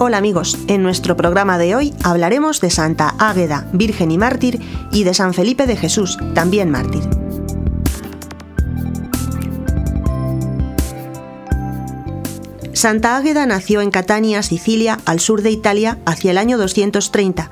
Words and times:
Hola 0.00 0.16
amigos, 0.16 0.56
en 0.68 0.82
nuestro 0.82 1.18
programa 1.18 1.58
de 1.58 1.76
hoy 1.76 1.92
hablaremos 2.02 2.62
de 2.62 2.70
Santa 2.70 3.14
Águeda, 3.18 3.68
Virgen 3.74 4.10
y 4.10 4.16
Mártir, 4.16 4.58
y 4.90 5.04
de 5.04 5.12
San 5.12 5.34
Felipe 5.34 5.66
de 5.66 5.76
Jesús, 5.76 6.16
también 6.34 6.70
mártir. 6.70 7.02
Santa 12.78 13.16
Águeda 13.16 13.44
nació 13.44 13.80
en 13.80 13.90
Catania, 13.90 14.40
Sicilia, 14.44 15.00
al 15.04 15.18
sur 15.18 15.42
de 15.42 15.50
Italia, 15.50 15.98
hacia 16.06 16.30
el 16.30 16.38
año 16.38 16.58
230. 16.58 17.50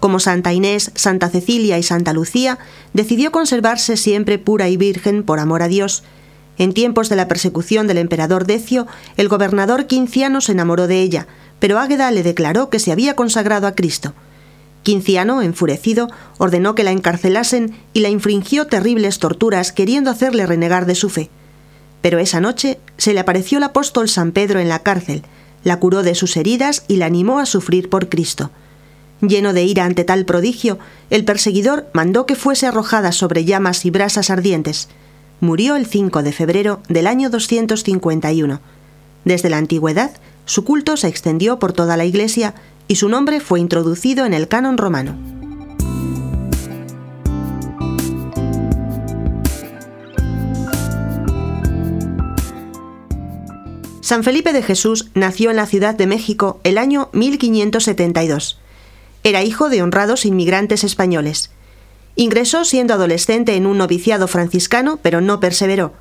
Como 0.00 0.18
Santa 0.18 0.54
Inés, 0.54 0.92
Santa 0.94 1.28
Cecilia 1.28 1.76
y 1.76 1.82
Santa 1.82 2.14
Lucía, 2.14 2.58
decidió 2.94 3.32
conservarse 3.32 3.98
siempre 3.98 4.38
pura 4.38 4.70
y 4.70 4.78
virgen 4.78 5.24
por 5.24 5.40
amor 5.40 5.62
a 5.62 5.68
Dios. 5.68 6.04
En 6.56 6.72
tiempos 6.72 7.10
de 7.10 7.16
la 7.16 7.28
persecución 7.28 7.86
del 7.86 7.98
emperador 7.98 8.46
Decio, 8.46 8.86
el 9.18 9.28
gobernador 9.28 9.86
Quinciano 9.86 10.40
se 10.40 10.52
enamoró 10.52 10.86
de 10.86 11.02
ella, 11.02 11.26
pero 11.58 11.78
Águeda 11.78 12.10
le 12.10 12.22
declaró 12.22 12.70
que 12.70 12.78
se 12.78 12.92
había 12.92 13.14
consagrado 13.14 13.66
a 13.66 13.74
Cristo. 13.74 14.14
Quinciano, 14.84 15.42
enfurecido, 15.42 16.08
ordenó 16.38 16.74
que 16.74 16.82
la 16.82 16.92
encarcelasen 16.92 17.76
y 17.92 18.00
la 18.00 18.08
infringió 18.08 18.68
terribles 18.68 19.18
torturas 19.18 19.70
queriendo 19.70 20.10
hacerle 20.10 20.46
renegar 20.46 20.86
de 20.86 20.94
su 20.94 21.10
fe. 21.10 21.28
Pero 22.02 22.18
esa 22.18 22.40
noche 22.40 22.78
se 22.98 23.14
le 23.14 23.20
apareció 23.20 23.58
el 23.58 23.64
apóstol 23.64 24.08
San 24.08 24.32
Pedro 24.32 24.60
en 24.60 24.68
la 24.68 24.80
cárcel, 24.80 25.22
la 25.64 25.78
curó 25.78 26.02
de 26.02 26.14
sus 26.14 26.36
heridas 26.36 26.84
y 26.88 26.96
la 26.96 27.06
animó 27.06 27.38
a 27.38 27.46
sufrir 27.46 27.88
por 27.88 28.08
Cristo. 28.08 28.50
Lleno 29.20 29.52
de 29.52 29.62
ira 29.62 29.84
ante 29.84 30.02
tal 30.02 30.24
prodigio, 30.24 30.78
el 31.08 31.24
perseguidor 31.24 31.86
mandó 31.92 32.26
que 32.26 32.34
fuese 32.34 32.66
arrojada 32.66 33.12
sobre 33.12 33.44
llamas 33.44 33.84
y 33.84 33.90
brasas 33.90 34.30
ardientes. 34.30 34.88
Murió 35.40 35.76
el 35.76 35.86
5 35.86 36.24
de 36.24 36.32
febrero 36.32 36.80
del 36.88 37.06
año 37.06 37.30
251. 37.30 38.60
Desde 39.24 39.48
la 39.48 39.58
antigüedad, 39.58 40.10
su 40.44 40.64
culto 40.64 40.96
se 40.96 41.06
extendió 41.06 41.60
por 41.60 41.72
toda 41.72 41.96
la 41.96 42.04
Iglesia 42.04 42.54
y 42.88 42.96
su 42.96 43.08
nombre 43.08 43.38
fue 43.38 43.60
introducido 43.60 44.26
en 44.26 44.34
el 44.34 44.48
canon 44.48 44.76
romano. 44.76 45.41
San 54.12 54.24
Felipe 54.24 54.52
de 54.52 54.62
Jesús 54.62 55.08
nació 55.14 55.48
en 55.48 55.56
la 55.56 55.64
Ciudad 55.64 55.94
de 55.94 56.06
México 56.06 56.60
el 56.64 56.76
año 56.76 57.08
1572. 57.14 58.60
Era 59.24 59.42
hijo 59.42 59.70
de 59.70 59.80
honrados 59.80 60.26
inmigrantes 60.26 60.84
españoles. 60.84 61.48
Ingresó 62.14 62.66
siendo 62.66 62.92
adolescente 62.92 63.56
en 63.56 63.64
un 63.66 63.78
noviciado 63.78 64.28
franciscano, 64.28 64.98
pero 65.00 65.22
no 65.22 65.40
perseveró. 65.40 65.94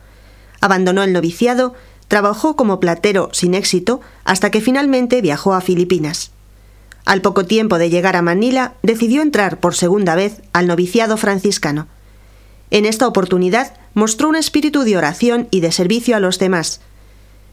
Abandonó 0.60 1.04
el 1.04 1.14
noviciado, 1.14 1.74
trabajó 2.10 2.58
como 2.58 2.82
platero 2.82 3.30
sin 3.32 3.54
éxito 3.54 4.02
hasta 4.26 4.52
que 4.52 4.60
finalmente 4.60 5.22
viajó 5.22 5.54
a 5.54 5.62
Filipinas. 5.62 6.32
Al 7.06 7.22
poco 7.22 7.46
tiempo 7.46 7.78
de 7.78 7.90
llegar 7.90 8.18
a 8.18 8.22
Manila, 8.22 8.74
decidió 8.84 9.22
entrar 9.22 9.62
por 9.62 9.74
segunda 9.74 10.16
vez 10.16 10.42
al 10.52 10.68
noviciado 10.68 11.16
franciscano. 11.16 11.88
En 12.72 12.86
esta 12.86 13.08
oportunidad 13.08 13.74
mostró 13.94 14.28
un 14.28 14.36
espíritu 14.36 14.84
de 14.84 14.98
oración 14.98 15.48
y 15.50 15.62
de 15.62 15.72
servicio 15.72 16.18
a 16.18 16.20
los 16.20 16.40
demás, 16.40 16.82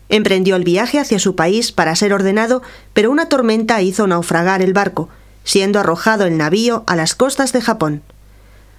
Emprendió 0.08 0.56
el 0.56 0.64
viaje 0.64 0.98
hacia 0.98 1.18
su 1.18 1.36
país 1.36 1.72
para 1.72 1.94
ser 1.94 2.12
ordenado, 2.12 2.62
pero 2.92 3.10
una 3.10 3.28
tormenta 3.28 3.82
hizo 3.82 4.06
naufragar 4.06 4.62
el 4.62 4.72
barco, 4.72 5.08
siendo 5.44 5.80
arrojado 5.80 6.24
el 6.24 6.36
navío 6.36 6.84
a 6.86 6.96
las 6.96 7.14
costas 7.14 7.52
de 7.52 7.60
Japón. 7.60 8.02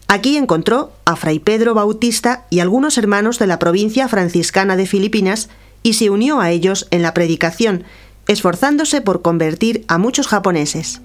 Aquí 0.08 0.38
encontró 0.38 0.92
a 1.06 1.16
Fray 1.16 1.38
Pedro 1.38 1.76
Bautista 1.76 2.46
y 2.50 2.62
algunos 2.62 2.98
hermanos 2.98 3.38
de 3.38 3.46
la 3.46 3.60
provincia 3.60 4.08
franciscana 4.08 4.76
de 4.76 4.88
Filipinas 4.88 5.50
y 5.84 5.94
se 5.94 6.10
unió 6.10 6.42
a 6.42 6.50
ellos 6.50 6.88
en 6.90 7.04
la 7.04 7.14
predicación, 7.14 7.84
esforzándose 8.28 9.02
por 9.02 9.22
convertir 9.22 9.86
a 9.88 10.00
muchos 10.00 10.28
japoneses. 10.28 11.02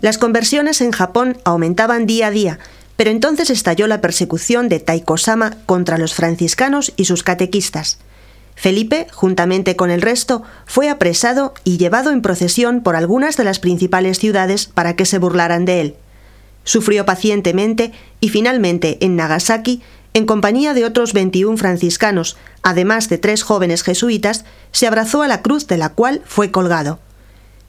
Las 0.00 0.18
conversiones 0.18 0.80
en 0.80 0.92
Japón 0.92 1.38
aumentaban 1.44 2.06
día 2.06 2.28
a 2.28 2.30
día, 2.30 2.58
pero 2.96 3.10
entonces 3.10 3.50
estalló 3.50 3.86
la 3.86 4.00
persecución 4.00 4.68
de 4.68 4.80
Taiko-sama 4.80 5.56
contra 5.66 5.98
los 5.98 6.14
franciscanos 6.14 6.92
y 6.96 7.04
sus 7.04 7.22
catequistas. 7.22 7.98
Felipe, 8.54 9.06
juntamente 9.12 9.76
con 9.76 9.90
el 9.90 10.02
resto, 10.02 10.42
fue 10.66 10.88
apresado 10.88 11.54
y 11.62 11.78
llevado 11.78 12.10
en 12.10 12.22
procesión 12.22 12.82
por 12.82 12.96
algunas 12.96 13.36
de 13.36 13.44
las 13.44 13.60
principales 13.60 14.18
ciudades 14.18 14.66
para 14.66 14.96
que 14.96 15.06
se 15.06 15.18
burlaran 15.18 15.64
de 15.64 15.80
él. 15.80 15.94
Sufrió 16.64 17.06
pacientemente 17.06 17.92
y 18.20 18.30
finalmente 18.30 18.98
en 19.00 19.14
Nagasaki, 19.14 19.80
en 20.12 20.26
compañía 20.26 20.74
de 20.74 20.84
otros 20.84 21.12
21 21.12 21.56
franciscanos, 21.56 22.36
además 22.62 23.08
de 23.08 23.18
tres 23.18 23.44
jóvenes 23.44 23.84
jesuitas, 23.84 24.44
se 24.72 24.88
abrazó 24.88 25.22
a 25.22 25.28
la 25.28 25.40
cruz 25.42 25.68
de 25.68 25.78
la 25.78 25.90
cual 25.90 26.22
fue 26.24 26.50
colgado. 26.50 26.98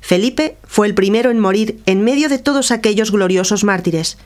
Felipe 0.01 0.57
fue 0.63 0.87
el 0.87 0.95
primero 0.95 1.29
en 1.31 1.39
morir 1.39 1.79
en 1.85 2.03
medio 2.03 2.29
de 2.29 2.39
todos 2.39 2.71
aquellos 2.71 3.11
gloriosos 3.11 3.63
mártires. 3.63 4.17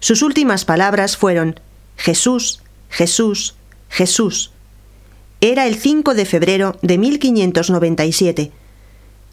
Sus 0.00 0.22
últimas 0.22 0.64
palabras 0.64 1.16
fueron 1.16 1.60
Jesús, 1.96 2.60
Jesús, 2.88 3.54
Jesús. 3.88 4.52
Era 5.40 5.66
el 5.66 5.76
5 5.76 6.14
de 6.14 6.26
febrero 6.26 6.78
de 6.82 6.98
1597. 6.98 8.52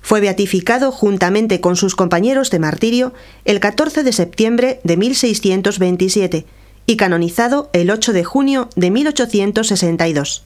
Fue 0.01 0.21
beatificado 0.21 0.91
juntamente 0.91 1.59
con 1.59 1.75
sus 1.75 1.95
compañeros 1.95 2.49
de 2.49 2.59
martirio 2.59 3.13
el 3.45 3.59
14 3.59 4.03
de 4.03 4.13
septiembre 4.13 4.79
de 4.83 4.97
1627 4.97 6.45
y 6.85 6.95
canonizado 6.95 7.69
el 7.73 7.91
8 7.91 8.13
de 8.13 8.23
junio 8.23 8.69
de 8.75 8.89
1862. 8.91 10.43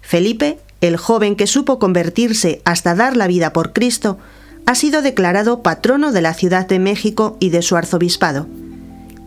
Felipe, 0.00 0.58
el 0.80 0.96
joven 0.96 1.36
que 1.36 1.46
supo 1.46 1.78
convertirse 1.78 2.62
hasta 2.64 2.94
dar 2.94 3.16
la 3.16 3.28
vida 3.28 3.52
por 3.52 3.72
Cristo, 3.72 4.18
ha 4.66 4.74
sido 4.74 5.02
declarado 5.02 5.62
patrono 5.62 6.12
de 6.12 6.22
la 6.22 6.34
Ciudad 6.34 6.66
de 6.66 6.78
México 6.78 7.36
y 7.40 7.50
de 7.50 7.62
su 7.62 7.76
arzobispado. 7.76 8.46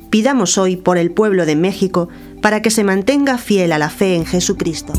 Pidamos 0.10 0.58
hoy 0.58 0.76
por 0.76 0.98
el 0.98 1.12
pueblo 1.12 1.46
de 1.46 1.56
México 1.56 2.10
para 2.42 2.62
que 2.62 2.70
se 2.70 2.84
mantenga 2.84 3.38
fiel 3.38 3.72
a 3.72 3.80
la 3.80 3.90
fe 3.90 4.16
en 4.16 4.26
Jesucristo. 4.26 4.94